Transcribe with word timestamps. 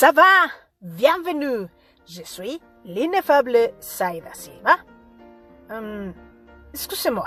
Ça 0.00 0.12
va 0.12 0.50
Bienvenue 0.80 1.68
Je 2.06 2.22
suis 2.22 2.58
l'ineffable 2.86 3.74
Saida 3.80 4.32
Silva. 4.32 4.78
Um, 5.68 6.14
excusez-moi. 6.72 7.26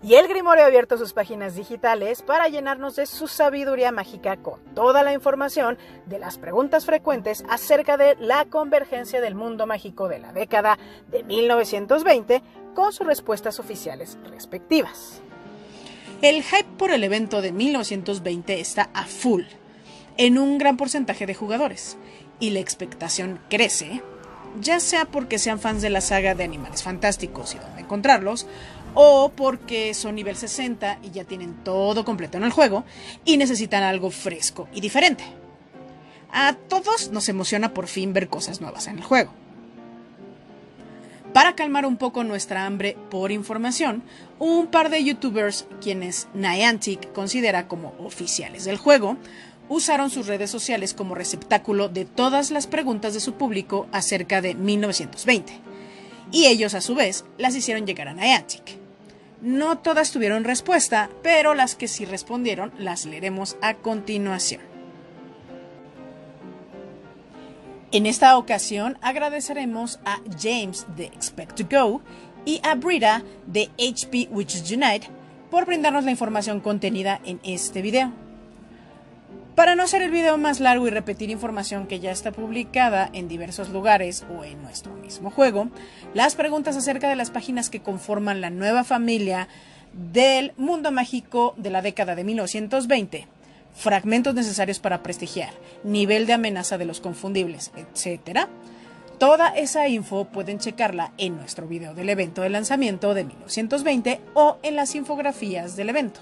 Y 0.00 0.14
el 0.14 0.26
Grimorio 0.26 0.64
ha 0.64 0.68
abierto 0.68 0.96
sus 0.96 1.12
páginas 1.12 1.54
digitales 1.54 2.22
para 2.22 2.48
llenarnos 2.48 2.96
de 2.96 3.04
su 3.04 3.28
sabiduría 3.28 3.92
mágica 3.92 4.38
con 4.38 4.64
toda 4.74 5.02
la 5.02 5.12
información 5.12 5.76
de 6.06 6.18
las 6.18 6.38
preguntas 6.38 6.86
frecuentes 6.86 7.44
acerca 7.50 7.98
de 7.98 8.16
la 8.18 8.46
convergencia 8.46 9.20
del 9.20 9.34
mundo 9.34 9.66
mágico 9.66 10.08
de 10.08 10.20
la 10.20 10.32
década 10.32 10.78
de 11.08 11.24
1920 11.24 12.42
con 12.74 12.94
sus 12.94 13.06
respuestas 13.06 13.60
oficiales 13.60 14.16
respectivas. 14.30 15.20
El 16.20 16.42
hype 16.42 16.66
por 16.76 16.90
el 16.90 17.04
evento 17.04 17.40
de 17.42 17.52
1920 17.52 18.58
está 18.58 18.90
a 18.92 19.04
full 19.04 19.44
en 20.16 20.36
un 20.36 20.58
gran 20.58 20.76
porcentaje 20.76 21.26
de 21.26 21.34
jugadores 21.34 21.96
y 22.40 22.50
la 22.50 22.58
expectación 22.58 23.38
crece, 23.48 24.02
ya 24.60 24.80
sea 24.80 25.04
porque 25.04 25.38
sean 25.38 25.60
fans 25.60 25.80
de 25.80 25.90
la 25.90 26.00
saga 26.00 26.34
de 26.34 26.42
Animales 26.42 26.82
Fantásticos 26.82 27.54
y 27.54 27.58
dónde 27.58 27.82
encontrarlos, 27.82 28.48
o 28.94 29.30
porque 29.36 29.94
son 29.94 30.16
nivel 30.16 30.34
60 30.34 30.98
y 31.04 31.10
ya 31.10 31.22
tienen 31.22 31.62
todo 31.62 32.04
completo 32.04 32.36
en 32.36 32.42
el 32.42 32.50
juego 32.50 32.84
y 33.24 33.36
necesitan 33.36 33.84
algo 33.84 34.10
fresco 34.10 34.68
y 34.74 34.80
diferente. 34.80 35.22
A 36.32 36.54
todos 36.54 37.12
nos 37.12 37.28
emociona 37.28 37.72
por 37.72 37.86
fin 37.86 38.12
ver 38.12 38.28
cosas 38.28 38.60
nuevas 38.60 38.88
en 38.88 38.98
el 38.98 39.04
juego. 39.04 39.32
Para 41.38 41.54
calmar 41.54 41.86
un 41.86 41.98
poco 41.98 42.24
nuestra 42.24 42.66
hambre 42.66 42.96
por 43.12 43.30
información, 43.30 44.02
un 44.40 44.66
par 44.66 44.90
de 44.90 45.04
youtubers, 45.04 45.68
quienes 45.80 46.26
Niantic 46.34 47.12
considera 47.12 47.68
como 47.68 47.94
oficiales 48.00 48.64
del 48.64 48.76
juego, 48.76 49.16
usaron 49.68 50.10
sus 50.10 50.26
redes 50.26 50.50
sociales 50.50 50.94
como 50.94 51.14
receptáculo 51.14 51.88
de 51.88 52.06
todas 52.06 52.50
las 52.50 52.66
preguntas 52.66 53.14
de 53.14 53.20
su 53.20 53.34
público 53.34 53.86
acerca 53.92 54.40
de 54.40 54.56
1920. 54.56 55.52
Y 56.32 56.46
ellos 56.46 56.74
a 56.74 56.80
su 56.80 56.96
vez 56.96 57.24
las 57.38 57.54
hicieron 57.54 57.86
llegar 57.86 58.08
a 58.08 58.14
Niantic. 58.14 58.76
No 59.40 59.78
todas 59.78 60.10
tuvieron 60.10 60.42
respuesta, 60.42 61.08
pero 61.22 61.54
las 61.54 61.76
que 61.76 61.86
sí 61.86 62.04
respondieron 62.04 62.72
las 62.80 63.06
leeremos 63.06 63.56
a 63.62 63.74
continuación. 63.74 64.67
En 67.90 68.04
esta 68.04 68.36
ocasión 68.36 68.98
agradeceremos 69.00 69.98
a 70.04 70.18
James 70.38 70.86
de 70.94 71.06
Expect 71.06 71.56
to 71.56 71.66
Go 71.70 72.02
y 72.44 72.60
a 72.62 72.74
Brita 72.74 73.22
de 73.46 73.70
HP 73.78 74.28
Witches 74.30 74.70
Unite 74.70 75.08
por 75.50 75.64
brindarnos 75.64 76.04
la 76.04 76.10
información 76.10 76.60
contenida 76.60 77.18
en 77.24 77.40
este 77.44 77.80
video. 77.80 78.12
Para 79.54 79.74
no 79.74 79.84
hacer 79.84 80.02
el 80.02 80.10
video 80.10 80.36
más 80.36 80.60
largo 80.60 80.86
y 80.86 80.90
repetir 80.90 81.30
información 81.30 81.86
que 81.86 81.98
ya 81.98 82.10
está 82.10 82.30
publicada 82.30 83.08
en 83.14 83.26
diversos 83.26 83.70
lugares 83.70 84.22
o 84.38 84.44
en 84.44 84.60
nuestro 84.60 84.92
mismo 84.92 85.30
juego, 85.30 85.70
las 86.12 86.36
preguntas 86.36 86.76
acerca 86.76 87.08
de 87.08 87.16
las 87.16 87.30
páginas 87.30 87.70
que 87.70 87.80
conforman 87.80 88.42
la 88.42 88.50
nueva 88.50 88.84
familia 88.84 89.48
del 89.94 90.52
mundo 90.58 90.92
mágico 90.92 91.54
de 91.56 91.70
la 91.70 91.80
década 91.80 92.14
de 92.14 92.24
1920 92.24 93.37
fragmentos 93.78 94.34
necesarios 94.34 94.80
para 94.80 95.04
prestigiar, 95.04 95.50
nivel 95.84 96.26
de 96.26 96.32
amenaza 96.32 96.78
de 96.78 96.84
los 96.84 97.00
confundibles, 97.00 97.70
etc. 97.76 98.48
Toda 99.18 99.50
esa 99.50 99.86
info 99.86 100.24
pueden 100.24 100.58
checarla 100.58 101.12
en 101.16 101.36
nuestro 101.36 101.68
video 101.68 101.94
del 101.94 102.08
evento 102.08 102.42
de 102.42 102.50
lanzamiento 102.50 103.14
de 103.14 103.24
1920 103.24 104.20
o 104.34 104.58
en 104.64 104.74
las 104.74 104.96
infografías 104.96 105.76
del 105.76 105.90
evento. 105.90 106.20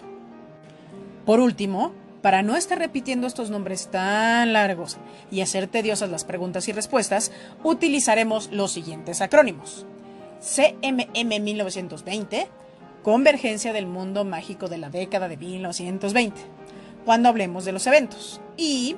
Por 1.25 1.41
último, 1.41 1.92
para 2.20 2.42
no 2.42 2.56
estar 2.56 2.78
repitiendo 2.78 3.26
estos 3.26 3.48
nombres 3.48 3.88
tan 3.91 4.53
largos 4.53 4.98
y 5.30 5.41
hacer 5.41 5.66
tediosas 5.66 6.10
las 6.10 6.25
preguntas 6.25 6.69
y 6.69 6.72
respuestas, 6.72 7.32
utilizaremos 7.64 8.50
los 8.53 8.72
siguientes 8.72 9.22
acrónimos. 9.22 9.86
CMM 10.41 11.42
1920, 11.42 12.48
Convergencia 13.03 13.72
del 13.72 13.86
Mundo 13.86 14.26
Mágico 14.26 14.69
de 14.69 14.76
la 14.76 14.91
década 14.91 15.28
de 15.28 15.38
1920 15.38 16.66
cuando 17.06 17.30
hablemos 17.30 17.64
de 17.64 17.72
los 17.72 17.86
eventos. 17.86 18.42
Y 18.58 18.96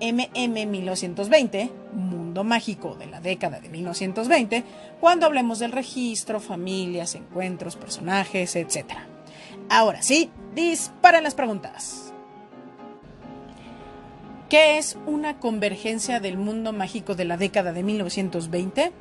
MM 0.00 0.66
1920, 0.66 1.70
Mundo 1.92 2.42
Mágico 2.42 2.96
de 2.96 3.06
la 3.06 3.20
década 3.20 3.60
de 3.60 3.68
1920, 3.68 4.64
cuando 4.98 5.26
hablemos 5.26 5.58
del 5.58 5.70
registro, 5.70 6.40
familias, 6.40 7.14
encuentros, 7.14 7.76
personajes, 7.76 8.56
etc. 8.56 8.94
Ahora 9.68 10.02
sí, 10.02 10.30
disparen 10.54 11.22
las 11.22 11.34
preguntas. 11.34 12.14
¿Qué 14.48 14.78
es 14.78 14.98
una 15.06 15.38
convergencia 15.38 16.18
del 16.18 16.38
mundo 16.38 16.72
mágico 16.72 17.14
de 17.14 17.26
la 17.26 17.36
década 17.36 17.72
de 17.72 17.84
1920? 17.84 18.92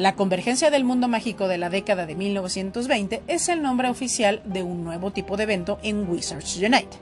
La 0.00 0.14
convergencia 0.14 0.70
del 0.70 0.82
mundo 0.82 1.08
mágico 1.08 1.46
de 1.46 1.58
la 1.58 1.68
década 1.68 2.06
de 2.06 2.14
1920 2.14 3.22
es 3.26 3.50
el 3.50 3.60
nombre 3.60 3.90
oficial 3.90 4.40
de 4.46 4.62
un 4.62 4.82
nuevo 4.82 5.10
tipo 5.10 5.36
de 5.36 5.42
evento 5.42 5.78
en 5.82 6.08
Wizards 6.08 6.56
Unite. 6.56 6.96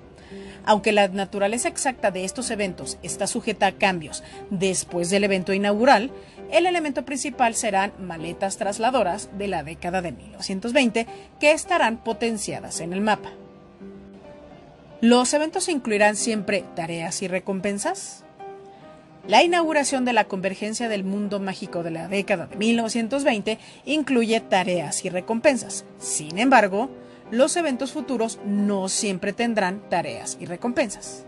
Aunque 0.65 0.91
la 0.91 1.07
naturaleza 1.07 1.69
exacta 1.69 2.11
de 2.11 2.25
estos 2.25 2.51
eventos 2.51 2.99
está 3.05 3.29
sujeta 3.29 3.69
a 3.69 3.73
cambios 3.79 4.25
después 4.51 5.11
del 5.11 5.23
evento 5.23 5.53
inaugural, 5.53 6.11
el 6.51 6.67
elemento 6.67 7.05
principal 7.05 7.55
serán 7.55 7.93
maletas 8.01 8.57
trasladoras 8.57 9.31
de 9.39 9.47
la 9.47 9.63
década 9.63 10.03
de 10.03 10.11
1920 10.11 11.07
que 11.39 11.53
estarán 11.53 11.99
potenciadas 11.99 12.81
en 12.81 12.93
el 12.93 13.01
mapa. 13.01 13.31
¿Los 15.01 15.33
eventos 15.35 15.69
incluirán 15.69 16.17
siempre 16.17 16.65
tareas 16.75 17.23
y 17.23 17.29
recompensas? 17.29 18.25
La 19.27 19.43
inauguración 19.43 20.05
de 20.05 20.13
la 20.13 20.25
convergencia 20.25 20.89
del 20.89 21.05
mundo 21.05 21.41
mágico 21.41 21.83
de 21.83 21.91
la 21.91 22.09
década 22.09 22.47
de 22.47 22.57
1920 22.57 23.59
incluye 23.85 24.41
tareas 24.41 25.05
y 25.05 25.11
recompensas. 25.11 25.85
Sin 25.99 26.39
embargo, 26.39 26.89
los 27.31 27.57
eventos 27.57 27.93
futuros 27.93 28.39
no 28.47 28.89
siempre 28.89 29.33
tendrán 29.33 29.83
tareas 29.91 30.39
y 30.41 30.47
recompensas. 30.47 31.27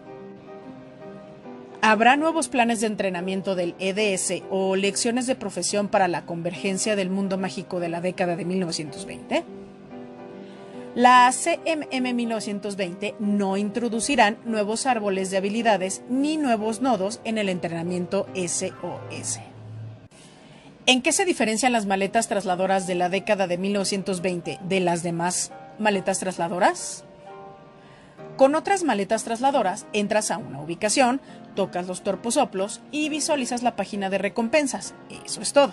¿Habrá 1.83 2.17
nuevos 2.17 2.49
planes 2.49 2.81
de 2.81 2.89
entrenamiento 2.89 3.55
del 3.55 3.75
EDS 3.79 4.43
o 4.50 4.77
lecciones 4.77 5.27
de 5.27 5.34
profesión 5.34 5.89
para 5.89 6.09
la 6.09 6.27
convergencia 6.27 6.95
del 6.95 7.09
mundo 7.09 7.39
mágico 7.39 7.81
de 7.81 7.89
la 7.89 8.00
década 8.00 8.37
de 8.37 8.45
1920? 8.45 9.59
La 10.97 11.31
CMM 11.31 12.15
1920 12.15 13.15
no 13.21 13.56
introducirán 13.56 14.39
nuevos 14.45 14.87
árboles 14.87 15.31
de 15.31 15.37
habilidades 15.37 16.03
ni 16.09 16.37
nuevos 16.37 16.81
nodos 16.81 17.21
en 17.23 17.39
el 17.39 17.49
entrenamiento 17.49 18.27
SOS. 18.34 19.39
¿En 20.87 21.00
qué 21.00 21.12
se 21.12 21.25
diferencian 21.25 21.73
las 21.73 21.87
maletas 21.87 22.27
trasladoras 22.27 22.89
de 22.89 22.97
la 22.97 23.09
década 23.09 23.47
de 23.47 23.56
1920 23.56 24.59
de 24.61 24.81
las 24.81 25.05
demás 25.05 25.53
maletas 25.79 26.19
trasladoras? 26.19 27.05
Con 28.37 28.56
otras 28.56 28.83
maletas 28.83 29.23
trasladoras 29.23 29.87
entras 29.93 30.33
a 30.33 30.39
una 30.39 30.61
ubicación, 30.61 31.21
tocas 31.55 31.87
los 31.87 32.03
torposoplos 32.03 32.81
y 32.91 33.11
visualizas 33.11 33.62
la 33.62 33.77
página 33.77 34.11
de 34.11 34.19
recompensas. 34.19 34.95
Eso 35.25 35.41
es 35.41 35.53
todo. 35.53 35.73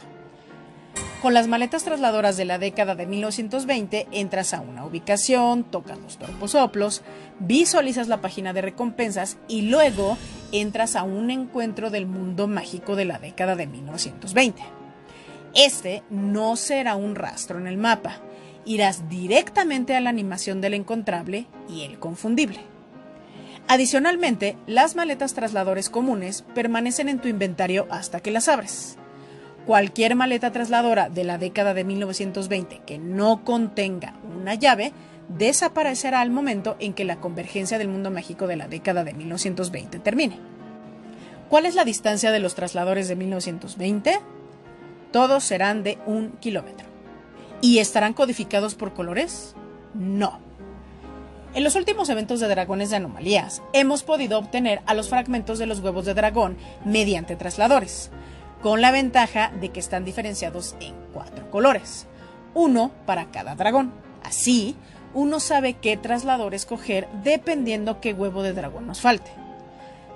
Con 1.21 1.33
las 1.33 1.47
maletas 1.47 1.83
trasladoras 1.83 2.37
de 2.37 2.45
la 2.45 2.59
década 2.59 2.93
de 2.93 3.07
1920 3.07 4.07
entras 4.11 4.53
a 4.53 4.61
una 4.61 4.85
ubicación, 4.85 5.63
tocas 5.63 5.97
los 5.97 6.17
torposoplos, 6.17 7.01
visualizas 7.39 8.07
la 8.07 8.21
página 8.21 8.53
de 8.53 8.61
recompensas 8.61 9.37
y 9.47 9.63
luego 9.63 10.15
entras 10.51 10.95
a 10.95 11.01
un 11.01 11.31
encuentro 11.31 11.89
del 11.89 12.05
mundo 12.05 12.47
mágico 12.47 12.95
de 12.95 13.05
la 13.05 13.17
década 13.17 13.55
de 13.55 13.65
1920. 13.65 14.61
Este 15.55 16.03
no 16.11 16.55
será 16.55 16.95
un 16.95 17.15
rastro 17.15 17.57
en 17.57 17.65
el 17.65 17.77
mapa, 17.77 18.21
irás 18.63 19.09
directamente 19.09 19.95
a 19.95 20.01
la 20.01 20.11
animación 20.11 20.61
del 20.61 20.75
encontrable 20.75 21.47
y 21.67 21.81
el 21.81 21.97
confundible. 21.97 22.59
Adicionalmente, 23.67 24.55
las 24.67 24.95
maletas 24.95 25.33
trasladores 25.33 25.89
comunes 25.89 26.45
permanecen 26.53 27.09
en 27.09 27.19
tu 27.19 27.27
inventario 27.27 27.87
hasta 27.89 28.19
que 28.19 28.29
las 28.29 28.47
abres. 28.47 28.99
Cualquier 29.67 30.15
maleta 30.15 30.53
trasladora 30.53 31.09
de 31.09 31.25
la 31.25 31.37
década 31.37 31.73
de 31.73 31.83
1920 31.83 32.83
que 32.85 32.97
no 32.97 33.43
contenga 33.43 34.15
una 34.33 34.55
llave 34.55 34.93
desaparecerá 35.27 36.21
al 36.21 36.31
momento 36.31 36.77
en 36.79 36.93
que 36.93 37.03
la 37.03 37.17
convergencia 37.17 37.77
del 37.77 37.89
mundo 37.89 38.09
mágico 38.09 38.47
de 38.47 38.55
la 38.55 38.69
década 38.69 39.03
de 39.03 39.13
1920 39.13 39.99
termine. 39.99 40.39
¿Cuál 41.49 41.65
es 41.65 41.75
la 41.75 41.83
distancia 41.83 42.31
de 42.31 42.39
los 42.39 42.55
trasladores 42.55 43.09
de 43.09 43.17
1920? 43.17 44.21
Todos 45.11 45.43
serán 45.43 45.83
de 45.83 45.97
un 46.05 46.31
kilómetro. 46.39 46.87
¿Y 47.59 47.79
estarán 47.79 48.13
codificados 48.13 48.73
por 48.73 48.93
colores? 48.93 49.53
No. 49.93 50.39
En 51.53 51.65
los 51.65 51.75
últimos 51.75 52.07
eventos 52.07 52.39
de 52.39 52.47
dragones 52.47 52.89
de 52.89 52.95
anomalías, 52.95 53.61
hemos 53.73 54.03
podido 54.03 54.39
obtener 54.39 54.79
a 54.85 54.93
los 54.93 55.09
fragmentos 55.09 55.59
de 55.59 55.65
los 55.65 55.81
huevos 55.81 56.05
de 56.05 56.13
dragón 56.13 56.55
mediante 56.85 57.35
trasladores 57.35 58.11
con 58.61 58.81
la 58.81 58.91
ventaja 58.91 59.51
de 59.59 59.69
que 59.69 59.79
están 59.79 60.05
diferenciados 60.05 60.75
en 60.79 60.95
cuatro 61.13 61.49
colores, 61.49 62.07
uno 62.53 62.91
para 63.05 63.31
cada 63.31 63.55
dragón. 63.55 63.93
Así, 64.23 64.75
uno 65.13 65.39
sabe 65.39 65.73
qué 65.73 65.97
traslador 65.97 66.53
escoger 66.53 67.07
dependiendo 67.23 68.01
qué 68.01 68.13
huevo 68.13 68.43
de 68.43 68.53
dragón 68.53 68.87
nos 68.87 69.01
falte. 69.01 69.31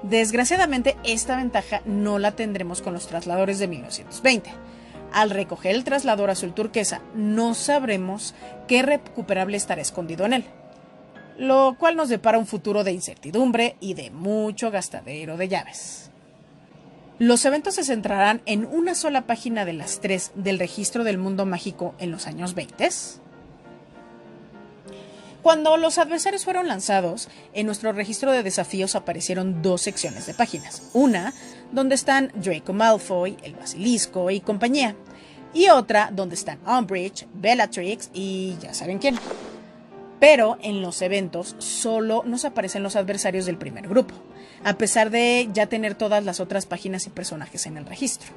Desgraciadamente, 0.03 0.97
esta 1.03 1.35
ventaja 1.35 1.81
no 1.85 2.17
la 2.17 2.31
tendremos 2.31 2.81
con 2.81 2.93
los 2.93 3.07
trasladores 3.07 3.59
de 3.59 3.67
1920. 3.67 4.51
Al 5.13 5.29
recoger 5.29 5.75
el 5.75 5.83
traslador 5.83 6.29
azul 6.29 6.53
turquesa, 6.53 7.01
no 7.13 7.53
sabremos 7.53 8.33
qué 8.67 8.81
recuperable 8.81 9.57
estará 9.57 9.81
escondido 9.81 10.25
en 10.25 10.33
él, 10.33 10.45
lo 11.37 11.75
cual 11.77 11.95
nos 11.95 12.09
depara 12.09 12.39
un 12.39 12.47
futuro 12.47 12.83
de 12.83 12.93
incertidumbre 12.93 13.75
y 13.79 13.93
de 13.93 14.09
mucho 14.09 14.71
gastadero 14.71 15.37
de 15.37 15.49
llaves. 15.49 16.10
Los 17.21 17.45
eventos 17.45 17.75
se 17.75 17.83
centrarán 17.83 18.41
en 18.47 18.65
una 18.65 18.95
sola 18.95 19.27
página 19.27 19.63
de 19.63 19.73
las 19.73 19.99
tres 19.99 20.31
del 20.33 20.57
registro 20.57 21.03
del 21.03 21.19
mundo 21.19 21.45
mágico 21.45 21.93
en 21.99 22.09
los 22.09 22.25
años 22.25 22.55
20. 22.55 22.89
Cuando 25.43 25.77
los 25.77 25.99
adversarios 25.99 26.45
fueron 26.45 26.67
lanzados, 26.67 27.29
en 27.53 27.67
nuestro 27.67 27.91
registro 27.91 28.31
de 28.31 28.41
desafíos 28.41 28.95
aparecieron 28.95 29.61
dos 29.61 29.83
secciones 29.83 30.25
de 30.25 30.33
páginas. 30.33 30.81
Una, 30.93 31.35
donde 31.71 31.93
están 31.93 32.31
Draco 32.33 32.73
Malfoy, 32.73 33.37
el 33.43 33.53
Basilisco 33.53 34.31
y 34.31 34.39
compañía. 34.39 34.95
Y 35.53 35.69
otra, 35.69 36.09
donde 36.11 36.33
están 36.33 36.57
Umbridge, 36.65 37.27
Bellatrix 37.35 38.09
y 38.15 38.55
ya 38.59 38.73
saben 38.73 38.97
quién. 38.97 39.19
Pero 40.21 40.59
en 40.61 40.83
los 40.83 41.01
eventos 41.01 41.55
solo 41.57 42.21
nos 42.27 42.45
aparecen 42.45 42.83
los 42.83 42.95
adversarios 42.95 43.47
del 43.47 43.57
primer 43.57 43.87
grupo, 43.87 44.13
a 44.63 44.77
pesar 44.77 45.09
de 45.09 45.49
ya 45.51 45.65
tener 45.65 45.95
todas 45.95 46.23
las 46.23 46.39
otras 46.39 46.67
páginas 46.67 47.07
y 47.07 47.09
personajes 47.09 47.65
en 47.65 47.75
el 47.75 47.87
registro. 47.87 48.31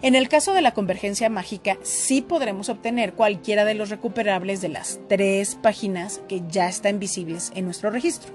En 0.00 0.14
el 0.14 0.28
caso 0.28 0.54
de 0.54 0.62
la 0.62 0.72
convergencia 0.72 1.28
mágica, 1.28 1.76
sí 1.82 2.22
podremos 2.22 2.68
obtener 2.68 3.14
cualquiera 3.14 3.64
de 3.64 3.74
los 3.74 3.90
recuperables 3.90 4.60
de 4.60 4.68
las 4.68 5.00
tres 5.08 5.56
páginas 5.56 6.20
que 6.28 6.42
ya 6.48 6.68
están 6.68 7.00
visibles 7.00 7.50
en 7.56 7.64
nuestro 7.64 7.90
registro. 7.90 8.32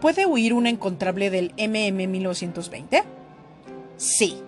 ¿Puede 0.00 0.26
huir 0.26 0.54
un 0.54 0.68
encontrable 0.68 1.28
del 1.30 1.52
MM 1.56 2.06
1920? 2.06 3.02
Sí. 3.96 4.44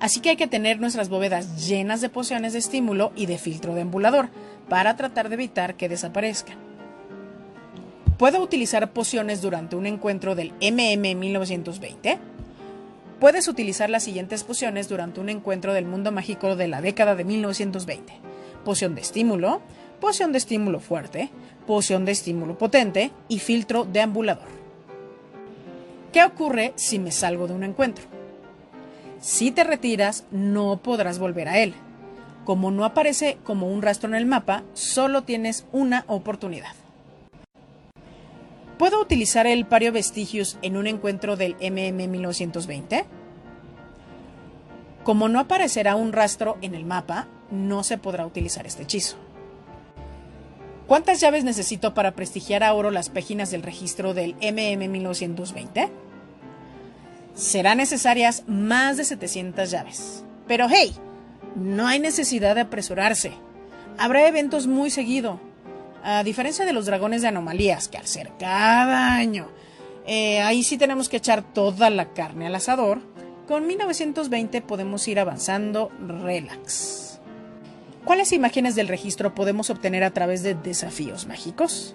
Así 0.00 0.20
que 0.20 0.30
hay 0.30 0.36
que 0.36 0.46
tener 0.46 0.80
nuestras 0.80 1.08
bóvedas 1.08 1.66
llenas 1.66 2.00
de 2.00 2.08
pociones 2.08 2.52
de 2.52 2.58
estímulo 2.58 3.12
y 3.16 3.26
de 3.26 3.38
filtro 3.38 3.74
de 3.74 3.82
embulador 3.82 4.28
para 4.68 4.96
tratar 4.96 5.28
de 5.28 5.34
evitar 5.34 5.76
que 5.76 5.88
desaparezcan. 5.88 6.58
¿Puedo 8.18 8.40
utilizar 8.40 8.92
pociones 8.92 9.42
durante 9.42 9.76
un 9.76 9.86
encuentro 9.86 10.34
del 10.34 10.52
MM 10.60 11.14
1920? 11.16 12.18
Puedes 13.18 13.48
utilizar 13.48 13.90
las 13.90 14.04
siguientes 14.04 14.44
pociones 14.44 14.88
durante 14.88 15.20
un 15.20 15.28
encuentro 15.28 15.72
del 15.72 15.86
mundo 15.86 16.12
mágico 16.12 16.56
de 16.56 16.68
la 16.68 16.80
década 16.80 17.14
de 17.14 17.24
1920. 17.24 18.12
Poción 18.64 18.94
de 18.94 19.00
estímulo, 19.00 19.62
poción 20.00 20.32
de 20.32 20.38
estímulo 20.38 20.80
fuerte, 20.80 21.30
poción 21.66 22.04
de 22.04 22.12
estímulo 22.12 22.58
potente 22.58 23.10
y 23.28 23.38
filtro 23.38 23.84
deambulador. 23.84 24.48
¿Qué 26.12 26.22
ocurre 26.22 26.72
si 26.76 26.98
me 26.98 27.10
salgo 27.10 27.48
de 27.48 27.54
un 27.54 27.64
encuentro? 27.64 28.04
Si 29.24 29.50
te 29.50 29.64
retiras, 29.64 30.26
no 30.30 30.76
podrás 30.82 31.18
volver 31.18 31.48
a 31.48 31.58
él. 31.58 31.72
Como 32.44 32.70
no 32.70 32.84
aparece 32.84 33.38
como 33.42 33.68
un 33.68 33.80
rastro 33.80 34.10
en 34.10 34.16
el 34.16 34.26
mapa, 34.26 34.64
solo 34.74 35.22
tienes 35.22 35.64
una 35.72 36.04
oportunidad. 36.08 36.74
¿Puedo 38.76 39.00
utilizar 39.00 39.46
el 39.46 39.64
Pario 39.64 39.92
Vestigius 39.92 40.58
en 40.60 40.76
un 40.76 40.86
encuentro 40.86 41.36
del 41.36 41.56
MM 41.58 42.06
1920? 42.06 43.06
Como 45.04 45.30
no 45.30 45.40
aparecerá 45.40 45.96
un 45.96 46.12
rastro 46.12 46.58
en 46.60 46.74
el 46.74 46.84
mapa, 46.84 47.26
no 47.50 47.82
se 47.82 47.96
podrá 47.96 48.26
utilizar 48.26 48.66
este 48.66 48.82
hechizo. 48.82 49.16
¿Cuántas 50.86 51.22
llaves 51.22 51.44
necesito 51.44 51.94
para 51.94 52.14
prestigiar 52.14 52.62
a 52.62 52.74
oro 52.74 52.90
las 52.90 53.08
páginas 53.08 53.50
del 53.50 53.62
registro 53.62 54.12
del 54.12 54.34
MM 54.34 54.86
1920? 54.86 56.03
Serán 57.34 57.78
necesarias 57.78 58.44
más 58.46 58.96
de 58.96 59.04
700 59.04 59.70
llaves. 59.70 60.24
Pero 60.46 60.66
hey, 60.70 60.94
no 61.56 61.86
hay 61.86 61.98
necesidad 61.98 62.54
de 62.54 62.62
apresurarse. 62.62 63.32
Habrá 63.98 64.26
eventos 64.26 64.66
muy 64.66 64.90
seguido 64.90 65.40
a 66.02 66.22
diferencia 66.22 66.66
de 66.66 66.72
los 66.72 66.86
dragones 66.86 67.22
de 67.22 67.28
anomalías, 67.28 67.88
que 67.88 67.96
al 67.96 68.06
ser 68.06 68.32
cada 68.38 69.14
año, 69.14 69.48
eh, 70.06 70.42
ahí 70.42 70.62
sí 70.62 70.76
tenemos 70.76 71.08
que 71.08 71.16
echar 71.16 71.42
toda 71.42 71.88
la 71.88 72.12
carne 72.12 72.46
al 72.46 72.54
asador, 72.54 73.00
con 73.48 73.66
1920 73.66 74.60
podemos 74.62 75.08
ir 75.08 75.18
avanzando 75.18 75.90
relax. 75.98 77.20
¿Cuáles 78.04 78.32
imágenes 78.32 78.74
del 78.74 78.88
registro 78.88 79.34
podemos 79.34 79.70
obtener 79.70 80.04
a 80.04 80.10
través 80.10 80.42
de 80.42 80.54
desafíos 80.54 81.26
mágicos? 81.26 81.94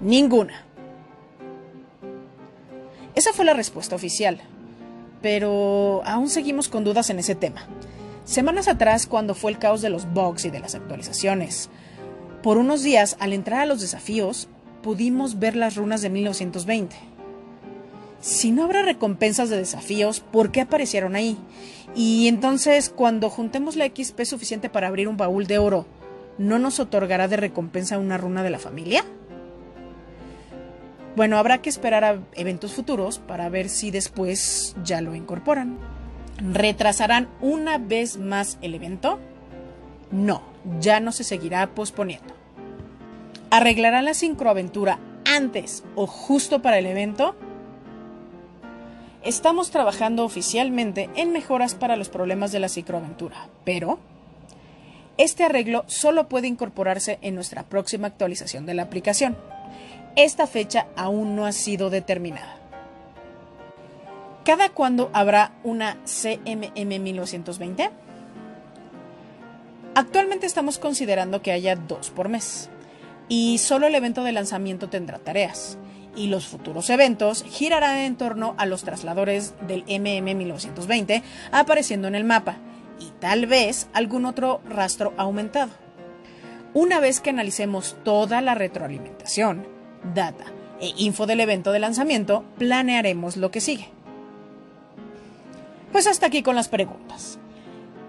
Ninguna. 0.00 0.64
Esa 3.16 3.32
fue 3.32 3.46
la 3.46 3.54
respuesta 3.54 3.96
oficial, 3.96 4.42
pero 5.22 6.02
aún 6.04 6.28
seguimos 6.28 6.68
con 6.68 6.84
dudas 6.84 7.08
en 7.08 7.18
ese 7.18 7.34
tema. 7.34 7.66
Semanas 8.26 8.68
atrás, 8.68 9.06
cuando 9.06 9.34
fue 9.34 9.50
el 9.50 9.58
caos 9.58 9.80
de 9.80 9.88
los 9.88 10.12
bugs 10.12 10.44
y 10.44 10.50
de 10.50 10.60
las 10.60 10.74
actualizaciones, 10.74 11.70
por 12.42 12.58
unos 12.58 12.82
días, 12.82 13.16
al 13.18 13.32
entrar 13.32 13.60
a 13.60 13.66
los 13.66 13.80
desafíos, 13.80 14.48
pudimos 14.82 15.38
ver 15.38 15.56
las 15.56 15.76
runas 15.76 16.02
de 16.02 16.10
1920. 16.10 16.94
Si 18.20 18.50
no 18.50 18.64
habrá 18.64 18.82
recompensas 18.82 19.48
de 19.48 19.56
desafíos, 19.56 20.20
¿por 20.20 20.52
qué 20.52 20.60
aparecieron 20.60 21.16
ahí? 21.16 21.38
Y 21.94 22.28
entonces, 22.28 22.90
cuando 22.90 23.30
juntemos 23.30 23.76
la 23.76 23.86
XP 23.86 24.24
suficiente 24.24 24.68
para 24.68 24.88
abrir 24.88 25.08
un 25.08 25.16
baúl 25.16 25.46
de 25.46 25.56
oro, 25.56 25.86
¿no 26.36 26.58
nos 26.58 26.80
otorgará 26.80 27.28
de 27.28 27.38
recompensa 27.38 27.98
una 27.98 28.18
runa 28.18 28.42
de 28.42 28.50
la 28.50 28.58
familia? 28.58 29.06
Bueno, 31.16 31.38
habrá 31.38 31.62
que 31.62 31.70
esperar 31.70 32.04
a 32.04 32.18
eventos 32.34 32.74
futuros 32.74 33.18
para 33.18 33.48
ver 33.48 33.70
si 33.70 33.90
después 33.90 34.76
ya 34.84 35.00
lo 35.00 35.14
incorporan. 35.14 35.78
¿Retrasarán 36.38 37.28
una 37.40 37.78
vez 37.78 38.18
más 38.18 38.58
el 38.60 38.74
evento? 38.74 39.18
No, 40.10 40.42
ya 40.78 41.00
no 41.00 41.12
se 41.12 41.24
seguirá 41.24 41.68
posponiendo. 41.68 42.34
¿Arreglarán 43.48 44.04
la 44.04 44.12
sincroaventura 44.12 44.98
antes 45.24 45.84
o 45.94 46.06
justo 46.06 46.60
para 46.60 46.78
el 46.78 46.84
evento? 46.84 47.34
Estamos 49.24 49.70
trabajando 49.70 50.22
oficialmente 50.22 51.08
en 51.16 51.32
mejoras 51.32 51.74
para 51.74 51.96
los 51.96 52.10
problemas 52.10 52.52
de 52.52 52.60
la 52.60 52.68
sincroaventura, 52.68 53.48
pero 53.64 53.98
este 55.16 55.44
arreglo 55.44 55.84
solo 55.86 56.28
puede 56.28 56.46
incorporarse 56.46 57.18
en 57.22 57.34
nuestra 57.34 57.62
próxima 57.62 58.06
actualización 58.06 58.66
de 58.66 58.74
la 58.74 58.82
aplicación. 58.82 59.34
Esta 60.16 60.46
fecha 60.46 60.86
aún 60.96 61.36
no 61.36 61.46
ha 61.46 61.52
sido 61.52 61.90
determinada. 61.90 62.56
¿Cada 64.44 64.68
cuándo 64.68 65.10
habrá 65.12 65.52
una 65.64 65.96
CMM 66.04 67.00
1920? 67.02 67.90
Actualmente 69.94 70.46
estamos 70.46 70.78
considerando 70.78 71.42
que 71.42 71.52
haya 71.52 71.74
dos 71.74 72.10
por 72.10 72.28
mes 72.28 72.70
y 73.28 73.58
solo 73.58 73.86
el 73.86 73.94
evento 73.94 74.22
de 74.24 74.32
lanzamiento 74.32 74.88
tendrá 74.88 75.18
tareas 75.18 75.78
y 76.14 76.28
los 76.28 76.46
futuros 76.46 76.90
eventos 76.90 77.44
girarán 77.44 77.96
en 77.98 78.16
torno 78.16 78.54
a 78.58 78.66
los 78.66 78.84
trasladores 78.84 79.54
del 79.66 79.84
MM 79.88 80.34
1920 80.34 81.22
apareciendo 81.50 82.08
en 82.08 82.14
el 82.14 82.24
mapa 82.24 82.56
y 83.00 83.10
tal 83.20 83.46
vez 83.46 83.88
algún 83.92 84.26
otro 84.26 84.60
rastro 84.68 85.12
aumentado. 85.16 85.85
Una 86.76 87.00
vez 87.00 87.22
que 87.22 87.30
analicemos 87.30 87.96
toda 88.04 88.42
la 88.42 88.54
retroalimentación, 88.54 89.66
data 90.14 90.44
e 90.78 90.92
info 90.98 91.24
del 91.24 91.40
evento 91.40 91.72
de 91.72 91.78
lanzamiento, 91.78 92.44
planearemos 92.58 93.38
lo 93.38 93.50
que 93.50 93.62
sigue. 93.62 93.88
Pues 95.90 96.06
hasta 96.06 96.26
aquí 96.26 96.42
con 96.42 96.54
las 96.54 96.68
preguntas. 96.68 97.38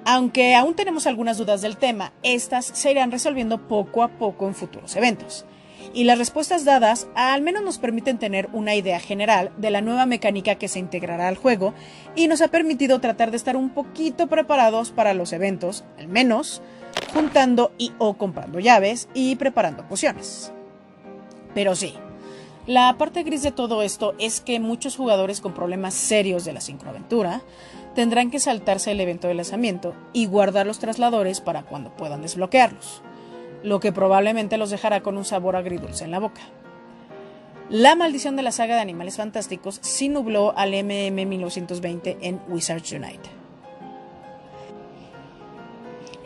Aunque 0.04 0.54
aún 0.54 0.76
tenemos 0.76 1.08
algunas 1.08 1.38
dudas 1.38 1.62
del 1.62 1.78
tema, 1.78 2.12
estas 2.24 2.66
se 2.66 2.92
irán 2.92 3.10
resolviendo 3.10 3.70
poco 3.70 4.04
a 4.04 4.10
poco 4.10 4.50
en 4.50 4.54
futuros 4.54 4.98
eventos. 4.98 5.46
Y 5.94 6.04
las 6.04 6.18
respuestas 6.18 6.66
dadas 6.66 7.08
al 7.16 7.42
menos 7.42 7.64
nos 7.64 7.78
permiten 7.78 8.18
tener 8.18 8.50
una 8.52 8.76
idea 8.76 9.00
general 9.00 9.54
de 9.56 9.72
la 9.72 9.80
nueva 9.80 10.06
mecánica 10.06 10.56
que 10.56 10.68
se 10.68 10.80
integrará 10.80 11.30
al 11.30 11.38
juego 11.38 11.74
y 12.18 12.28
nos 12.28 12.42
ha 12.42 12.50
permitido 12.50 13.00
tratar 13.00 13.32
de 13.32 13.38
estar 13.38 13.56
un 13.56 13.70
poquito 13.70 14.28
preparados 14.28 14.92
para 14.92 15.14
los 15.14 15.32
eventos, 15.32 15.86
al 15.98 16.10
menos 16.10 16.62
juntando 17.14 17.72
y 17.78 17.94
o 17.98 18.16
comprando 18.16 18.60
llaves 18.60 19.08
y 19.14 19.36
preparando 19.36 19.88
pociones. 19.88 20.52
Pero 21.54 21.76
sí, 21.76 21.94
la 22.68 22.98
parte 22.98 23.24
gris 23.24 23.44
de 23.44 23.52
todo 23.52 23.82
esto 23.82 24.14
es 24.20 24.42
que 24.42 24.60
muchos 24.60 24.98
jugadores 24.98 25.40
con 25.40 25.54
problemas 25.54 25.94
serios 25.94 26.44
de 26.44 26.54
la 26.54 26.62
sincroaventura 26.62 27.42
tendrán 27.96 28.30
que 28.30 28.40
saltarse 28.40 28.92
el 28.92 29.00
evento 29.00 29.28
de 29.28 29.34
lanzamiento 29.34 29.96
y 30.14 30.26
guardar 30.26 30.68
los 30.68 30.78
trasladores 30.78 31.42
para 31.42 31.64
cuando 31.64 31.96
puedan 31.96 32.22
desbloquearlos, 32.22 33.02
lo 33.64 33.80
que 33.80 33.92
probablemente 33.94 34.58
los 34.58 34.70
dejará 34.70 35.02
con 35.02 35.18
un 35.18 35.26
sabor 35.26 35.56
agridulce 35.56 36.04
en 36.04 36.12
la 36.12 36.20
boca. 36.20 36.42
La 37.70 37.96
maldición 37.96 38.36
de 38.36 38.44
la 38.44 38.52
saga 38.52 38.76
de 38.76 38.82
Animales 38.82 39.18
Fantásticos 39.18 39.80
sí 39.82 40.10
nubló 40.10 40.54
al 40.58 40.72
MM 40.72 41.26
1920 41.26 42.18
en 42.22 42.42
Wizards 42.50 42.92
Unite. 42.92 43.37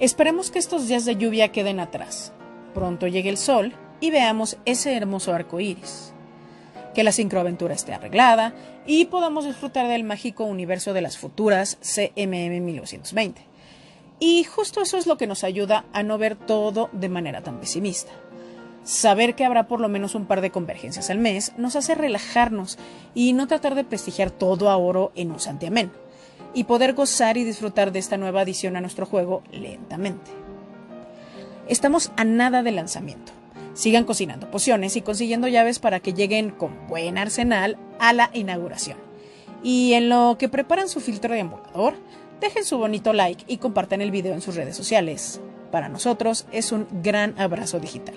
Esperemos 0.01 0.50
que 0.50 0.58
estos 0.58 0.88
días 0.88 1.05
de 1.05 1.15
lluvia 1.15 1.51
queden 1.51 1.79
atrás. 1.79 2.34
Pronto 2.74 3.05
llegue 3.05 3.29
el 3.29 3.38
sol 3.38 3.72
y 4.00 4.10
veamos 4.10 4.58
ese 4.65 4.98
hermoso 4.98 5.31
arco 5.31 5.60
iris. 5.60 6.12
Que 6.96 7.03
la 7.03 7.12
sincroaventura 7.12 7.75
esté 7.75 7.93
arreglada 7.93 8.55
y 8.88 9.05
podamos 9.05 9.46
disfrutar 9.46 9.88
del 9.88 10.03
mágico 10.03 10.43
universo 10.46 10.93
de 10.93 11.01
las 11.01 11.20
futuras 11.20 11.77
CMM 11.81 12.65
1920. 12.65 13.43
Y 14.20 14.43
justo 14.43 14.81
eso 14.81 14.98
es 14.98 15.05
lo 15.05 15.20
que 15.20 15.27
nos 15.27 15.43
ayuda 15.43 15.86
a 15.93 16.01
no 16.01 16.17
ver 16.17 16.36
todo 16.36 16.89
de 16.93 17.08
manera 17.08 17.43
tan 17.43 17.60
pesimista. 17.60 18.12
Saber 18.84 19.36
que 19.36 19.46
habrá 19.46 19.67
por 19.67 19.79
lo 19.79 19.88
menos 19.88 20.15
un 20.15 20.25
par 20.25 20.41
de 20.41 20.50
convergencias 20.50 21.12
al 21.12 21.20
mes 21.20 21.53
nos 21.58 21.75
hace 21.75 21.93
relajarnos 21.93 22.79
y 23.13 23.34
no 23.34 23.46
tratar 23.46 23.75
de 23.75 23.84
prestigiar 23.84 24.31
todo 24.31 24.72
a 24.72 24.77
oro 24.77 25.12
en 25.13 25.31
un 25.31 25.39
santiamén 25.39 25.91
y 26.53 26.65
poder 26.65 26.93
gozar 26.93 27.38
y 27.38 27.43
disfrutar 27.43 27.91
de 27.91 28.00
esta 28.00 28.17
nueva 28.17 28.41
adición 28.41 28.75
a 28.75 28.81
nuestro 28.81 29.05
juego 29.05 29.43
lentamente. 29.51 30.31
Estamos 31.67 32.12
a 32.17 32.24
nada 32.24 32.63
de 32.63 32.72
lanzamiento. 32.72 33.31
Sigan 33.74 34.03
cocinando 34.03 34.51
pociones 34.51 34.96
y 34.96 35.01
consiguiendo 35.01 35.48
llaves 35.48 35.79
para 35.79 36.01
que 36.01 36.13
lleguen 36.13 36.50
con 36.50 36.88
buen 36.88 37.17
arsenal 37.17 37.77
a 38.00 38.12
la 38.12 38.29
inauguración. 38.34 38.98
Y 39.63 39.93
en 39.93 40.10
lo 40.10 40.36
que 40.38 40.50
preparan 40.50 40.89
su 40.89 41.00
filtro 41.00 41.34
de 41.34 41.39
embolador, 41.39 41.93
dejen 42.41 42.65
su 42.65 42.77
bonito 42.77 43.13
like 43.13 43.46
y 43.48 43.58
compartan 43.58 44.01
el 44.01 44.12
video 44.12 44.34
en 44.34 44.41
sus 44.41 44.55
redes 44.55 44.75
sociales. 44.75 45.39
Para 45.72 45.88
nosotros 45.88 46.46
es 46.51 46.72
un 46.72 46.88
gran 47.01 47.39
abrazo 47.39 47.79
digital. 47.79 48.15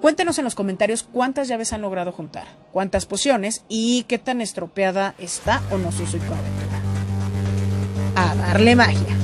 Cuéntenos 0.00 0.38
en 0.38 0.44
los 0.44 0.54
comentarios 0.54 1.02
cuántas 1.02 1.48
llaves 1.48 1.72
han 1.72 1.80
logrado 1.80 2.12
juntar, 2.12 2.46
cuántas 2.72 3.06
pociones 3.06 3.64
y 3.68 4.02
qué 4.02 4.18
tan 4.18 4.40
estropeada 4.40 5.14
está 5.18 5.62
o 5.70 5.78
no 5.78 5.92
su 5.92 6.04
a 8.14 8.34
darle 8.34 8.74
magia. 8.74 9.23